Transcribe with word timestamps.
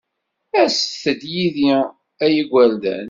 Aset-d 0.61 1.21
yid-i 1.33 1.71
a 2.23 2.25
igerdan. 2.39 2.99